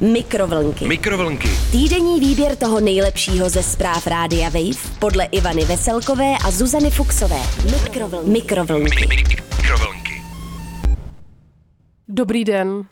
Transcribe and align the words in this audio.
Mikrovlnky. 0.00 0.88
Mikrovlnky. 0.88 1.48
Týdenní 1.72 2.20
výběr 2.20 2.56
toho 2.56 2.80
nejlepšího 2.80 3.48
ze 3.50 3.62
zpráv 3.62 4.06
Rádia 4.06 4.48
Wave 4.48 4.98
podle 4.98 5.24
Ivany 5.24 5.64
Veselkové 5.64 6.34
a 6.44 6.50
Zuzany 6.50 6.90
Fuxové. 6.90 7.38
Mikrovlnky. 7.72 8.30
Mikrovlnky. 8.30 9.06
Mikrovlnky. 9.56 10.22
Dobrý 12.08 12.44
den, 12.44 12.82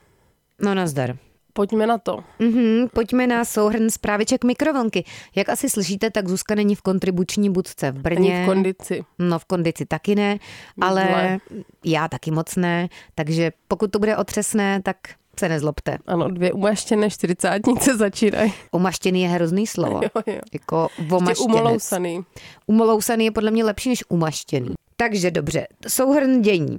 No 0.63 0.75
nazdar. 0.75 1.17
pojďme 1.53 1.87
na 1.87 1.99
to. 1.99 2.25
Mhm, 2.39 2.89
pojďme 2.95 3.27
na 3.27 3.45
souhrn 3.45 3.91
zpráviček 3.91 4.45
mikrovlnky. 4.45 5.05
Jak 5.37 5.49
asi 5.49 5.71
slyšíte, 5.71 6.11
tak 6.11 6.29
Zuzka 6.29 6.55
není 6.55 6.75
v 6.75 6.83
kontribuční 6.83 7.51
budce 7.51 7.91
v 7.91 7.99
Brně. 7.99 8.31
Není 8.31 8.43
v 8.43 8.47
kondici. 8.47 9.05
No 9.19 9.39
v 9.39 9.45
kondici 9.45 9.87
taky 9.87 10.15
ne, 10.15 10.39
ale 10.81 11.07
zle. 11.11 11.39
já 11.85 12.09
taky 12.09 12.31
moc 12.31 12.57
ne, 12.57 12.89
takže 13.15 13.53
pokud 13.69 13.91
to 13.91 13.99
bude 13.99 14.17
otřesné, 14.17 14.83
tak 14.83 14.97
se 15.41 15.49
nezlobte. 15.49 15.99
Ano, 16.07 16.31
dvě 16.31 16.53
umaštěné 16.53 17.11
čtyřicátnice 17.11 17.97
začínají. 17.97 18.53
Umaštěný 18.73 19.23
je 19.23 19.29
hrozný 19.29 19.67
slovo. 19.67 20.01
Jo, 20.03 20.23
jo. 20.27 20.41
Jako 20.53 20.89
vomaštěnec. 21.07 21.55
umolousaný. 21.55 22.25
Umolousaný 22.67 23.25
je 23.25 23.31
podle 23.31 23.51
mě 23.51 23.65
lepší 23.65 23.89
než 23.89 24.05
umaštěný. 24.09 24.75
Takže 24.97 25.31
dobře, 25.31 25.67
souhrn 25.89 26.43
dění. 26.43 26.79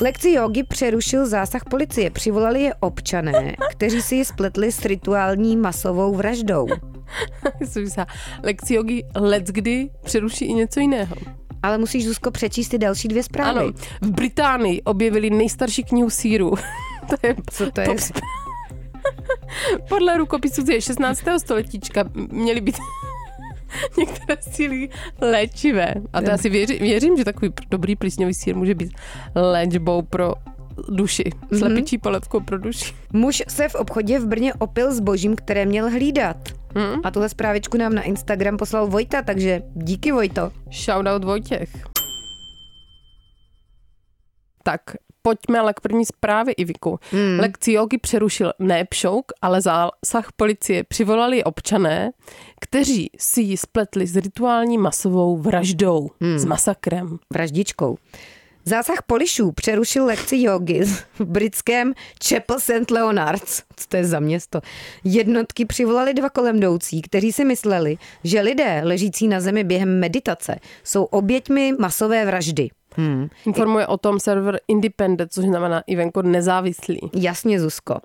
Lekci 0.00 0.32
jogy 0.32 0.62
přerušil 0.62 1.26
zásah 1.26 1.64
policie. 1.64 2.10
Přivolali 2.10 2.62
je 2.62 2.74
občané, 2.74 3.56
kteří 3.70 4.02
si 4.02 4.14
ji 4.14 4.24
spletli 4.24 4.72
s 4.72 4.84
rituální 4.84 5.56
masovou 5.56 6.14
vraždou. 6.14 6.66
Lekci 8.42 8.74
jogi 8.74 9.04
kdy 9.44 9.90
přeruší 10.04 10.44
i 10.44 10.54
něco 10.54 10.80
jiného. 10.80 11.16
Ale 11.62 11.78
musíš, 11.78 12.04
Zuzko, 12.06 12.30
přečíst 12.30 12.68
ty 12.68 12.78
další 12.78 13.08
dvě 13.08 13.22
zprávy. 13.22 13.60
Ano, 13.60 13.72
v 14.00 14.10
Británii 14.10 14.82
objevili 14.82 15.30
nejstarší 15.30 15.84
knihu 15.84 16.10
síru. 16.10 16.50
to 17.08 17.26
je 17.26 17.34
Co 17.50 17.70
to 17.70 17.80
je? 17.80 17.86
top 17.86 17.98
zpráv. 17.98 18.22
Podle 19.88 20.16
rukopisu 20.16 20.66
ze 20.66 20.80
16. 20.80 21.22
stoletíčka 21.38 22.04
měly 22.14 22.60
být 22.60 22.76
některé 23.98 24.42
síly 24.42 24.88
léčivé. 25.20 25.94
A 26.12 26.20
to 26.22 26.32
asi 26.32 26.50
věři, 26.50 26.78
věřím, 26.78 27.16
že 27.16 27.24
takový 27.24 27.52
dobrý 27.70 27.96
plísňový 27.96 28.34
sír 28.34 28.56
může 28.56 28.74
být 28.74 28.92
léčbou 29.34 30.02
pro 30.02 30.32
duši. 30.88 31.24
Mhm. 31.50 31.58
Slepičí 31.58 31.98
polevkou 31.98 32.40
pro 32.40 32.58
duši. 32.58 32.94
Muž 33.12 33.42
se 33.48 33.68
v 33.68 33.74
obchodě 33.74 34.18
v 34.18 34.26
Brně 34.26 34.54
opil 34.54 34.94
zbožím, 34.94 35.36
které 35.36 35.66
měl 35.66 35.90
hlídat. 35.90 36.36
Hm? 36.78 37.00
A 37.04 37.10
tuhle 37.10 37.28
zprávičku 37.28 37.76
nám 37.76 37.94
na 37.94 38.02
Instagram 38.02 38.56
poslal 38.56 38.86
Vojta, 38.86 39.22
takže 39.22 39.62
díky 39.74 40.12
Vojto. 40.12 40.52
Shoutout 40.72 41.24
Vojtěch. 41.24 41.70
Tak, 44.62 44.80
pojďme 45.22 45.58
ale 45.58 45.74
k 45.74 45.80
první 45.80 46.06
zprávě, 46.06 46.54
Iviku. 46.54 46.98
Hmm. 47.10 47.40
Lekci 47.40 47.72
jogy 47.72 47.98
přerušil 47.98 48.52
ne 48.58 48.84
pšouk, 48.84 49.32
ale 49.42 49.60
zásah 49.60 50.32
policie. 50.36 50.84
Přivolali 50.84 51.44
občané, 51.44 52.10
kteří 52.60 53.10
si 53.18 53.40
ji 53.40 53.56
spletli 53.56 54.06
s 54.06 54.16
rituální 54.16 54.78
masovou 54.78 55.36
vraždou, 55.36 56.10
hmm. 56.20 56.38
s 56.38 56.44
masakrem. 56.44 57.18
vraždičkou. 57.32 57.96
Zásah 58.64 59.02
polišů 59.06 59.52
přerušil 59.52 60.04
lekci 60.04 60.42
jogy 60.42 60.84
v 61.18 61.20
britském 61.20 61.94
Chapel 62.28 62.60
St. 62.60 62.90
Leonards. 62.90 63.62
Co 63.76 63.88
to 63.88 63.96
je 63.96 64.04
za 64.04 64.20
město? 64.20 64.60
Jednotky 65.04 65.64
přivolali 65.64 66.14
dva 66.14 66.30
kolem 66.30 66.56
jdoucí, 66.56 67.02
kteří 67.02 67.32
si 67.32 67.44
mysleli, 67.44 67.96
že 68.24 68.40
lidé 68.40 68.80
ležící 68.84 69.28
na 69.28 69.40
zemi 69.40 69.64
během 69.64 70.00
meditace 70.00 70.58
jsou 70.84 71.04
oběťmi 71.04 71.72
masové 71.78 72.26
vraždy. 72.26 72.68
Hmm. 72.96 73.28
Informuje 73.46 73.86
o 73.86 73.96
tom 73.96 74.20
server 74.20 74.60
Independent, 74.68 75.32
což 75.32 75.44
znamená 75.44 75.82
Ivenko 75.86 76.22
nezávislý. 76.22 77.00
Jasně, 77.14 77.60
Zuzko. 77.60 78.00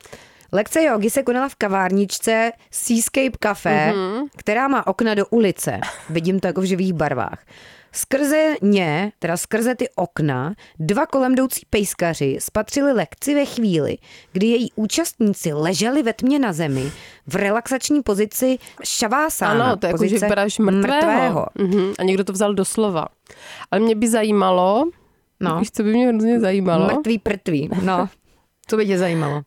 Lekce 0.51 0.83
jogy 0.83 1.09
se 1.09 1.23
konala 1.23 1.49
v 1.49 1.55
kavárničce 1.55 2.51
Seascape 2.71 3.37
Café, 3.39 3.93
mm-hmm. 3.95 4.27
která 4.37 4.67
má 4.67 4.87
okna 4.87 5.15
do 5.15 5.25
ulice. 5.25 5.79
Vidím 6.09 6.39
to 6.39 6.47
jako 6.47 6.61
v 6.61 6.63
živých 6.63 6.93
barvách. 6.93 7.45
Skrze 7.91 8.55
ně, 8.61 9.11
teda 9.19 9.37
skrze 9.37 9.75
ty 9.75 9.89
okna, 9.95 10.53
dva 10.79 11.05
kolem 11.05 11.31
jdoucí 11.33 11.61
pejskaři 11.69 12.37
spatřili 12.41 12.93
lekci 12.93 13.35
ve 13.35 13.45
chvíli, 13.45 13.97
kdy 14.31 14.47
její 14.47 14.71
účastníci 14.75 15.53
leželi 15.53 16.03
ve 16.03 16.13
tmě 16.13 16.39
na 16.39 16.53
zemi 16.53 16.91
v 17.27 17.35
relaxační 17.35 18.03
pozici 18.03 18.57
šavásána. 18.83 19.65
Ano, 19.65 19.77
to 19.77 19.85
je 19.87 19.91
jako, 19.91 20.05
že 20.07 20.15
vypadáš 20.19 20.59
mrtvého. 20.59 20.95
mrtvého. 20.97 21.45
Mhm. 21.57 21.93
A 21.99 22.03
někdo 22.03 22.23
to 22.23 22.33
vzal 22.33 22.53
doslova. 22.53 23.05
Ale 23.71 23.81
mě 23.81 23.95
by 23.95 24.07
zajímalo, 24.09 24.85
No. 25.39 25.59
víš, 25.59 25.71
co 25.71 25.83
by 25.83 25.93
mě 25.93 26.07
hrozně 26.07 26.39
zajímalo? 26.39 26.85
Mrtvý 26.85 27.19
prtvý, 27.19 27.69
no. 27.81 28.09
Co 28.67 28.77
by 28.77 28.85
tě 28.85 28.97
zajímalo? 28.97 29.35
Uh, 29.35 29.41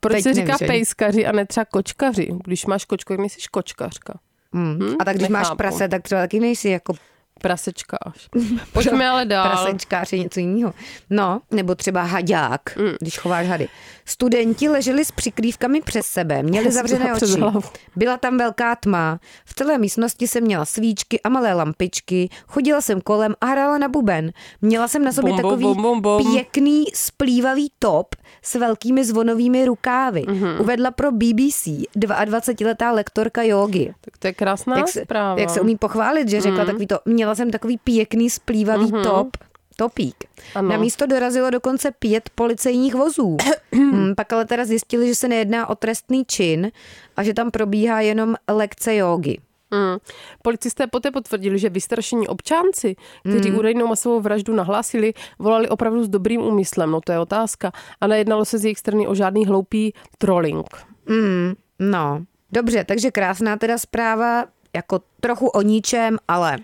proč 0.00 0.12
Teď 0.14 0.22
se 0.22 0.34
říká 0.34 0.52
nevíš 0.60 0.66
pejskaři 0.66 1.26
a 1.26 1.32
ne 1.32 1.46
třeba 1.46 1.64
kočkaři? 1.64 2.28
Když 2.44 2.66
máš 2.66 2.84
kočku, 2.84 3.12
tak 3.12 3.20
nejsi 3.20 3.40
kočkařka. 3.50 4.18
Hmm. 4.52 4.78
Hm, 4.82 4.94
A 5.00 5.04
tak 5.04 5.16
když 5.16 5.28
máš 5.28 5.40
nechápu. 5.42 5.56
prase, 5.56 5.88
tak 5.88 6.02
třeba 6.02 6.20
taky 6.20 6.40
nejsi 6.40 6.68
jako 6.68 6.94
Prasečkář. 7.42 8.28
Pojďme 8.72 9.08
ale 9.08 9.24
dál. 9.24 9.48
Prasečkář 9.48 10.12
je 10.12 10.18
něco 10.18 10.40
jiného. 10.40 10.74
No, 11.10 11.40
nebo 11.50 11.74
třeba 11.74 12.02
haďák, 12.02 12.60
Mm. 12.76 12.92
když 13.00 13.18
chováš 13.18 13.46
hady. 13.46 13.68
Studenti 14.04 14.68
leželi 14.68 15.04
s 15.04 15.10
přikrývkami 15.12 15.80
přes 15.80 16.06
sebe, 16.06 16.42
měli 16.42 16.72
zavřené 16.72 17.14
oči. 17.14 17.40
Byla 17.96 18.16
tam 18.16 18.38
velká 18.38 18.76
tma. 18.76 19.20
V 19.44 19.54
celé 19.54 19.78
místnosti 19.78 20.28
jsem 20.28 20.44
měla 20.44 20.64
svíčky 20.64 21.20
a 21.20 21.28
malé 21.28 21.54
lampičky. 21.54 22.28
Chodila 22.46 22.80
jsem 22.80 23.00
kolem 23.00 23.34
a 23.40 23.46
hrála 23.46 23.78
na 23.78 23.88
buben. 23.88 24.32
Měla 24.62 24.88
jsem 24.88 25.04
na 25.04 25.12
sobě 25.12 25.32
bum, 25.32 25.36
takový 25.42 25.62
bum, 25.64 25.82
bum, 25.82 26.00
bum. 26.00 26.32
pěkný 26.34 26.84
splývavý 26.94 27.70
top 27.78 28.14
s 28.42 28.54
velkými 28.54 29.04
zvonovými 29.04 29.64
rukávy. 29.64 30.24
Mhm. 30.28 30.60
Uvedla 30.60 30.90
pro 30.90 31.12
BBC 31.12 31.66
22-letá 31.96 32.92
lektorka 32.92 33.42
jogy 33.42 33.94
Tak 34.00 34.18
to 34.18 34.26
je 34.26 34.32
krásná 34.32 34.76
jak 34.78 34.88
se, 34.88 35.02
zpráva. 35.02 35.40
Jak 35.40 35.50
se 35.50 35.60
umí 35.60 35.76
pochválit, 35.76 36.28
že 36.28 36.40
řekla 36.40 36.64
takový 36.64 36.86
to, 36.86 36.98
měla 37.04 37.27
jsem 37.34 37.50
takový 37.50 37.78
pěkný 37.84 38.30
splývavý 38.30 38.92
top, 39.02 39.36
topík. 39.76 40.24
Ano. 40.54 40.68
Na 40.68 40.76
místo 40.76 41.06
dorazilo 41.06 41.50
dokonce 41.50 41.90
pět 41.90 42.30
policejních 42.34 42.94
vozů. 42.94 43.36
hmm, 43.72 44.14
pak 44.14 44.32
ale 44.32 44.44
teda 44.44 44.64
zjistili, 44.64 45.06
že 45.08 45.14
se 45.14 45.28
nejedná 45.28 45.70
o 45.70 45.74
trestný 45.74 46.24
čin 46.24 46.70
a 47.16 47.22
že 47.22 47.34
tam 47.34 47.50
probíhá 47.50 48.00
jenom 48.00 48.34
lekce 48.48 48.94
jógy. 48.94 49.38
Mm. 49.70 49.98
Policisté 50.42 50.86
poté 50.86 51.10
potvrdili, 51.10 51.58
že 51.58 51.68
vystrašení 51.68 52.28
občánci, 52.28 52.96
kteří 53.20 53.50
Mm. 53.50 53.58
údajnou 53.58 53.86
masovou 53.86 54.20
vraždu 54.20 54.54
nahlásili, 54.54 55.14
volali 55.38 55.68
opravdu 55.68 56.04
s 56.04 56.08
dobrým 56.08 56.40
úmyslem, 56.40 56.90
no 56.90 57.00
to 57.00 57.12
je 57.12 57.18
otázka. 57.18 57.72
A 58.00 58.06
nejednalo 58.06 58.44
se 58.44 58.58
z 58.58 58.64
jejich 58.64 58.78
strany 58.78 59.06
o 59.06 59.14
žádný 59.14 59.46
hloupý 59.46 59.94
trolling. 60.18 60.66
Mm, 61.08 61.52
no, 61.78 62.24
dobře, 62.52 62.84
takže 62.84 63.10
krásná 63.10 63.56
teda 63.56 63.78
zpráva, 63.78 64.44
jako 64.76 65.00
trochu 65.20 65.46
o 65.46 65.62
ničem, 65.62 66.18
ale 66.28 66.58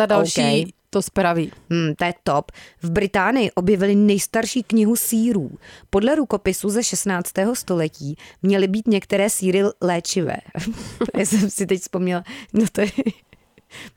Ta 0.00 0.06
další 0.06 0.64
OK. 0.64 0.72
to 0.90 1.02
spraví. 1.02 1.52
Hmm, 1.70 1.94
to 1.94 2.04
je 2.04 2.14
top. 2.24 2.52
V 2.82 2.90
Británii 2.90 3.50
objevili 3.50 3.94
nejstarší 3.94 4.62
knihu 4.62 4.96
sírů. 4.96 5.58
Podle 5.90 6.14
rukopisu 6.14 6.68
ze 6.68 6.84
16. 6.84 7.32
století 7.54 8.16
měly 8.42 8.68
být 8.68 8.86
některé 8.86 9.30
síry 9.30 9.62
léčivé. 9.80 10.36
Já 11.16 11.26
jsem 11.26 11.50
si 11.50 11.66
teď 11.66 11.80
vzpomněla, 11.80 12.24
no 12.52 12.66
to 12.72 12.80
je, 12.80 12.90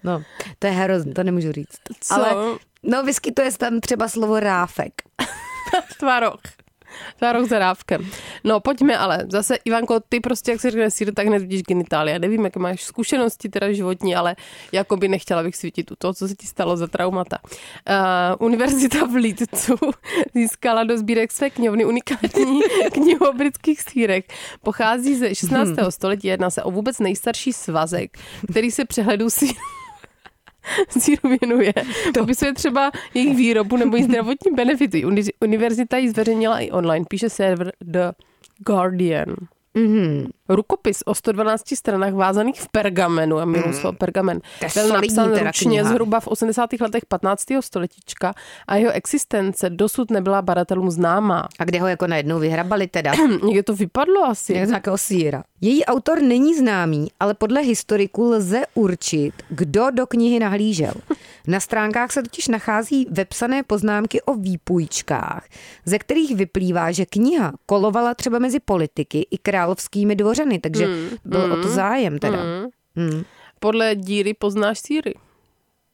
no, 0.03 0.23
to 0.59 0.67
je 0.67 0.73
hrozný, 0.73 1.13
to 1.13 1.23
nemůžu 1.23 1.51
říct. 1.51 1.79
Co? 1.99 2.13
Ale 2.13 2.57
no, 2.83 3.03
vyskytuje 3.03 3.51
se 3.51 3.57
tam 3.57 3.79
třeba 3.79 4.07
slovo 4.07 4.39
ráfek. 4.39 4.93
Tvaroch. 5.99 6.41
Tvaroch 7.17 7.49
za 7.49 7.59
rávkem. 7.59 8.09
No 8.43 8.59
pojďme 8.59 8.97
ale. 8.97 9.25
Zase, 9.31 9.55
Ivanko, 9.65 9.99
ty 10.09 10.19
prostě, 10.19 10.51
jak 10.51 10.61
se 10.61 10.71
řekne 10.71 10.91
sír, 10.91 11.13
tak 11.13 11.27
hned 11.27 11.39
vidíš 11.39 11.63
genitália. 11.63 12.17
Nevím, 12.17 12.45
jaké 12.45 12.59
máš 12.59 12.83
zkušenosti 12.83 13.49
teda 13.49 13.71
životní, 13.71 14.15
ale 14.15 14.35
jako 14.71 14.97
by 14.97 15.07
nechtěla 15.07 15.43
bych 15.43 15.55
svítit 15.55 15.91
u 15.91 15.95
toho, 15.95 16.13
co 16.13 16.27
se 16.27 16.35
ti 16.35 16.47
stalo 16.47 16.77
za 16.77 16.87
traumata. 16.87 17.37
Uh, 17.43 18.45
Univerzita 18.47 19.05
v 19.05 19.13
Leedsu 19.13 19.75
získala 20.33 20.83
do 20.83 20.97
sbírek 20.97 21.31
své 21.31 21.49
knihovny 21.49 21.85
unikátní 21.85 22.61
knihu 22.93 23.29
o 23.29 23.33
britských 23.33 23.81
sírech. 23.81 24.23
Pochází 24.63 25.15
ze 25.15 25.35
16. 25.35 25.69
století, 25.89 26.27
jedná 26.27 26.49
se 26.49 26.63
o 26.63 26.71
vůbec 26.71 26.99
nejstarší 26.99 27.53
svazek, 27.53 28.17
který 28.51 28.71
se 28.71 28.85
přehledu 28.85 29.29
sír 29.29 29.53
síru 30.99 31.37
věnuje. 31.41 31.73
Popisuje 32.19 32.53
třeba 32.53 32.91
jejich 33.13 33.37
výrobu 33.37 33.77
nebo 33.77 33.95
jejich 33.95 34.09
zdravotní 34.09 34.51
benefity. 34.55 35.05
Uni- 35.05 35.33
Univerzita 35.41 35.97
ji 35.97 36.09
zveřejnila 36.09 36.59
i 36.59 36.71
online, 36.71 37.05
píše 37.09 37.29
server 37.29 37.71
The 37.81 38.11
Guardian. 38.57 39.35
Mhm. 39.77 40.29
Rukopis 40.49 41.03
o 41.05 41.15
112 41.15 41.75
stranách 41.75 42.13
vázaných 42.13 42.61
v 42.61 42.67
pergamenu, 42.69 43.39
a 43.39 43.45
miluji 43.45 43.73
slovo 43.73 43.97
pergamen, 43.97 44.41
byl 44.73 44.87
napsán 44.87 45.31
ručně 45.45 45.69
kniha. 45.69 45.89
zhruba 45.89 46.19
v 46.19 46.27
80. 46.27 46.69
letech 46.81 47.05
15. 47.05 47.45
stoletíčka 47.61 48.33
a 48.67 48.75
jeho 48.75 48.91
existence 48.91 49.69
dosud 49.69 50.11
nebyla 50.11 50.41
badatelům 50.41 50.91
známá. 50.91 51.47
A 51.59 51.63
kde 51.65 51.79
ho 51.81 51.87
jako 51.87 52.07
najednou 52.07 52.39
vyhrabali 52.39 52.87
teda? 52.87 53.11
Někde 53.43 53.63
to 53.63 53.75
vypadlo 53.75 54.23
asi. 54.25 54.53
Jak 54.53 54.65
z 54.65 54.69
nějakého 54.69 54.97
síra. 54.97 55.43
Její 55.61 55.85
autor 55.85 56.21
není 56.21 56.55
známý, 56.55 57.07
ale 57.19 57.33
podle 57.33 57.61
historiků 57.61 58.23
lze 58.23 58.61
určit, 58.73 59.33
kdo 59.49 59.91
do 59.91 60.07
knihy 60.07 60.39
nahlížel. 60.39 60.93
Na 61.47 61.59
stránkách 61.59 62.11
se 62.11 62.21
totiž 62.23 62.47
nachází 62.47 63.07
vepsané 63.11 63.63
poznámky 63.63 64.21
o 64.21 64.33
výpůjčkách, 64.33 65.47
ze 65.85 65.99
kterých 65.99 66.35
vyplývá, 66.35 66.91
že 66.91 67.05
kniha 67.05 67.53
kolovala 67.65 68.13
třeba 68.13 68.39
mezi 68.39 68.59
politiky 68.59 69.27
i 69.31 69.37
královskými 69.37 70.15
dvořany, 70.15 70.59
takže 70.59 70.85
Hmm, 70.85 71.09
byl 71.25 71.53
o 71.53 71.61
to 71.61 71.67
zájem 71.67 72.19
teda. 72.19 72.37
Hmm. 72.95 73.23
Podle 73.59 73.95
díry 73.95 74.33
poznáš 74.33 74.79
síry. 74.79 75.13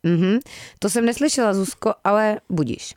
Mhm. 0.03 0.39
To 0.79 0.89
jsem 0.89 1.05
neslyšela, 1.05 1.53
Zuzko, 1.53 1.93
ale 2.03 2.39
budíš. 2.49 2.95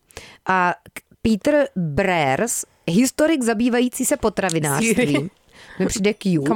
A 0.49 0.75
Peter 1.23 1.69
Brers, 1.77 2.65
historik 2.87 3.43
zabývající 3.43 4.05
se 4.05 4.17
potravinářstvím, 4.17 5.31
mi 5.79 5.87
přijde 5.87 6.15
cute, 6.15 6.49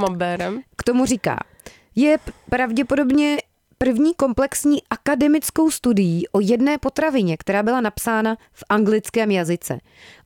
k 0.76 0.82
tomu 0.82 1.06
říká, 1.06 1.38
je 1.94 2.18
pravděpodobně 2.50 3.36
první 3.78 4.14
komplexní 4.14 4.78
akademickou 4.90 5.70
studií 5.70 6.28
o 6.28 6.40
jedné 6.40 6.78
potravině, 6.78 7.36
která 7.36 7.62
byla 7.62 7.80
napsána 7.80 8.36
v 8.52 8.64
anglickém 8.68 9.30
jazyce. 9.30 9.78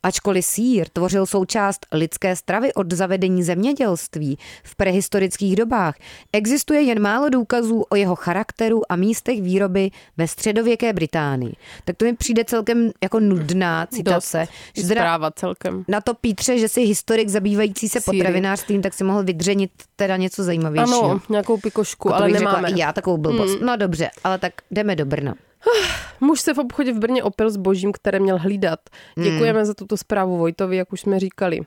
Ačkoliv 0.02 0.44
sír 0.44 0.88
tvořil 0.92 1.26
součást 1.26 1.86
lidské 1.92 2.36
stravy 2.36 2.74
od 2.74 2.92
zavedení 2.92 3.42
zemědělství 3.42 4.38
v 4.64 4.76
prehistorických 4.76 5.56
dobách, 5.56 5.94
existuje 6.32 6.80
jen 6.80 7.02
málo 7.02 7.28
důkazů 7.28 7.84
o 7.90 7.96
jeho 7.96 8.16
charakteru 8.16 8.92
a 8.92 8.96
místech 8.96 9.42
výroby 9.42 9.90
ve 10.16 10.28
středověké 10.28 10.92
Británii. 10.92 11.52
Tak 11.84 11.96
to 11.96 12.04
mi 12.04 12.16
přijde 12.16 12.44
celkem 12.44 12.90
jako 13.02 13.20
nudná 13.20 13.86
citace. 13.86 14.48
Dost. 14.74 14.86
Zpráva 14.86 15.30
celkem. 15.30 15.84
na 15.88 16.00
to 16.00 16.14
Pítře, 16.14 16.58
že 16.58 16.68
jsi 16.68 16.80
historik 16.80 17.28
zabývající 17.28 17.88
se 17.88 18.00
Síry. 18.00 18.18
potravinářstvím, 18.18 18.82
tak 18.82 18.94
si 18.94 19.04
mohl 19.04 19.22
vydřenit 19.22 19.70
teda 19.96 20.16
něco 20.16 20.42
zajímavějšího. 20.42 21.10
Ano, 21.10 21.20
nějakou 21.28 21.56
pikošku, 21.56 22.14
ale 22.14 22.28
nemáme. 22.28 22.56
řekla 22.56 22.76
i 22.76 22.80
já 22.80 22.92
takovou 22.92 23.16
blbost. 23.16 23.39
Hmm. 23.48 23.66
No 23.66 23.76
dobře, 23.76 24.10
ale 24.24 24.38
tak 24.38 24.52
jdeme 24.70 24.96
do 24.96 25.06
Brna. 25.06 25.34
Muž 26.20 26.40
se 26.40 26.54
v 26.54 26.58
obchodě 26.58 26.92
v 26.92 26.98
Brně 26.98 27.22
opil 27.22 27.50
zbožím, 27.50 27.92
které 27.92 28.18
měl 28.18 28.38
hlídat. 28.38 28.80
Děkujeme 29.22 29.64
za 29.64 29.74
tuto 29.74 29.96
zprávu 29.96 30.38
Vojtovi, 30.38 30.76
jak 30.76 30.92
už 30.92 31.00
jsme 31.00 31.20
říkali. 31.20 31.60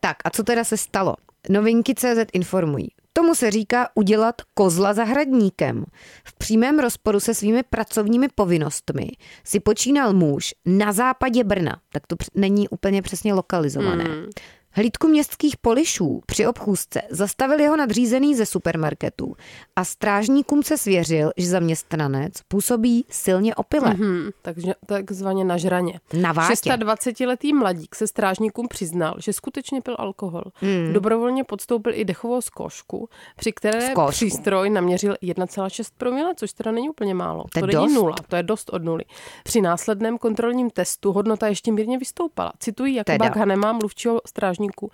Tak 0.00 0.16
a 0.24 0.30
co 0.30 0.42
teda 0.42 0.64
se 0.64 0.76
stalo? 0.76 1.14
Novinky 1.48 1.94
CZ 1.94 2.26
informují. 2.32 2.88
Tomu 3.12 3.34
se 3.34 3.50
říká 3.50 3.88
udělat 3.94 4.34
kozla 4.54 4.94
zahradníkem. 4.94 5.84
V 6.24 6.34
přímém 6.38 6.78
rozporu 6.78 7.20
se 7.20 7.34
svými 7.34 7.62
pracovními 7.62 8.28
povinnostmi 8.34 9.08
si 9.44 9.60
počínal 9.60 10.12
muž 10.12 10.54
na 10.66 10.92
západě 10.92 11.44
Brna. 11.44 11.80
Tak 11.92 12.06
to 12.06 12.16
není 12.34 12.68
úplně 12.68 13.02
přesně 13.02 13.34
lokalizované. 13.34 14.04
Hmm. 14.04 14.26
Hlídku 14.78 15.08
městských 15.08 15.56
polišů 15.56 16.22
při 16.26 16.46
obchůzce 16.46 17.02
zastavil 17.10 17.60
jeho 17.60 17.76
nadřízený 17.76 18.34
ze 18.34 18.46
supermarketu 18.46 19.36
a 19.76 19.84
strážníkům 19.84 20.62
se 20.62 20.78
svěřil, 20.78 21.30
že 21.36 21.46
zaměstnanec 21.46 22.32
působí 22.48 23.04
silně 23.10 23.54
opile. 23.54 23.90
Mm-hmm. 23.90 23.96
Hmm, 23.98 24.30
takže 24.42 24.72
takzvaně 24.86 25.44
na 25.44 25.56
žraně. 25.56 26.00
Na 26.12 26.32
vátě. 26.32 26.54
26-letý 26.54 27.52
mladík 27.52 27.94
se 27.94 28.06
strážníkům 28.06 28.68
přiznal, 28.68 29.14
že 29.18 29.32
skutečně 29.32 29.80
pil 29.80 29.96
alkohol. 29.98 30.42
Hmm. 30.54 30.92
Dobrovolně 30.92 31.44
podstoupil 31.44 31.92
i 31.94 32.04
dechovou 32.04 32.40
zkoušku, 32.40 33.08
při 33.36 33.52
které 33.52 33.90
Zkoušku. 33.90 34.10
přístroj 34.10 34.70
naměřil 34.70 35.14
1,6 35.22 35.84
promile, 35.98 36.34
což 36.36 36.52
teda 36.52 36.70
není 36.72 36.88
úplně 36.90 37.14
málo. 37.14 37.44
To 37.52 37.58
je 37.58 37.60
To, 37.60 37.66
není 37.66 37.86
dost. 37.86 37.94
nula, 37.94 38.16
to 38.28 38.36
je 38.36 38.42
dost 38.42 38.70
od 38.70 38.84
nuly. 38.84 39.04
Při 39.44 39.60
následném 39.60 40.18
kontrolním 40.18 40.70
testu 40.70 41.12
hodnota 41.12 41.46
ještě 41.46 41.72
mírně 41.72 41.98
vystoupala. 41.98 42.52
Cituji 42.58 42.94
Jakuba 42.94 43.18
Teda. 43.18 43.28
Ghanema, 43.28 43.72
mluvčího 43.72 44.20
strážníku 44.68 44.90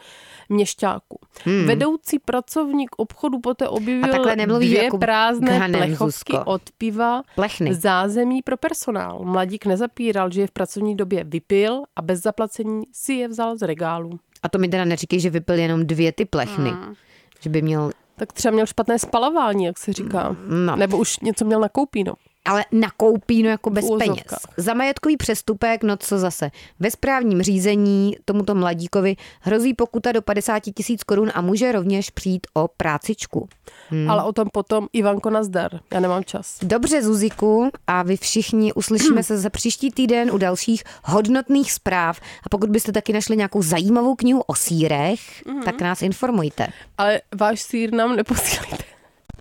měšťáku. 0.49 1.19
Hmm. 1.45 1.67
Vedoucí 1.67 2.19
pracovník 2.19 2.91
obchodu 2.97 3.41
poté 3.41 3.69
objevil 3.69 4.11
takhle 4.11 4.37
nemluví 4.37 4.67
dvě 4.67 4.85
Jakub 4.85 5.01
prázdné 5.01 5.59
Ghanem, 5.59 5.81
plechovky 5.81 6.33
Zuzko. 6.33 6.45
od 6.45 6.63
piva 6.79 7.23
Plechny. 7.35 7.75
zázemí 7.75 8.43
pro 8.43 8.57
personál. 8.57 9.21
Mladík 9.25 9.67
nezapíral, 9.67 10.31
že 10.31 10.41
je 10.41 10.47
v 10.47 10.51
pracovní 10.51 10.97
době 10.97 11.25
vypil 11.25 11.83
a 11.97 12.03
bez 12.03 12.23
zaplacení 12.23 12.83
si 12.93 13.13
je 13.13 13.29
vzal 13.29 13.57
z 13.57 13.63
regálu. 13.67 14.19
A 14.43 14.49
to 14.49 14.59
mi 14.59 14.69
teda 14.69 14.85
neříkej, 14.85 15.21
že 15.21 15.31
vypil 15.31 15.59
jenom 15.59 15.87
dvě 15.87 16.13
ty 16.13 16.25
plechny. 16.25 16.71
Hmm. 16.71 16.95
Že 17.41 17.51
by 17.51 17.63
měl 17.63 17.91
Tak 18.17 18.33
třeba 18.33 18.53
měl 18.53 18.67
špatné 18.67 18.99
spalování, 18.99 19.65
jak 19.65 19.79
se 19.79 19.93
říká. 19.93 20.37
No. 20.49 20.77
Nebo 20.77 20.99
už 20.99 21.21
něco 21.21 21.45
měl 21.45 21.61
na 21.61 21.69
koupí, 21.69 22.05
no. 22.05 22.15
Ale 22.45 22.65
nakoupí 22.73 23.43
no 23.43 23.51
jako 23.51 23.71
bez 23.71 23.85
peněz. 23.99 24.25
Za 24.57 24.75
majetkový 24.75 25.17
přestupek, 25.17 25.83
no 25.83 25.97
co 25.97 26.19
zase. 26.19 26.51
Ve 26.81 26.91
správním 26.91 27.43
řízení 27.43 28.17
tomuto 28.25 28.55
mladíkovi 28.55 29.17
hrozí 29.41 29.75
pokuta 29.75 30.13
do 30.13 30.23
50 30.23 30.63
tisíc 30.77 31.05
korun 31.05 31.31
a 31.35 31.41
může 31.41 31.73
rovněž 31.73 32.11
přijít 32.11 32.47
o 32.55 32.69
prácičku. 32.69 33.49
Hmm. 33.89 34.11
Ale 34.11 34.25
o 34.25 34.33
tom 34.33 34.49
potom 34.53 34.89
Ivanko 34.93 35.31
nazdar. 35.31 35.81
Já 35.93 36.01
nemám 36.01 36.25
čas. 36.25 36.59
Dobře, 36.63 37.03
Zuziku, 37.03 37.71
a 37.87 38.03
vy 38.03 38.17
všichni 38.17 38.73
uslyšíme 38.73 39.23
se 39.23 39.39
za 39.39 39.51
příští 39.51 39.91
týden 39.91 40.31
u 40.31 40.39
dalších 40.39 40.85
hodnotných 41.05 41.73
zpráv. 41.73 42.21
A 42.43 42.49
pokud 42.49 42.71
byste 42.71 42.93
taky 42.93 43.13
našli 43.13 43.37
nějakou 43.37 43.63
zajímavou 43.63 44.15
knihu 44.15 44.41
o 44.41 44.55
sírech, 44.55 45.21
tak 45.65 45.81
nás 45.81 46.03
informujte. 46.03 46.67
Ale 46.99 47.21
váš 47.35 47.63
sír 47.63 47.93
nám 47.93 48.17
neposílejte. 48.17 48.84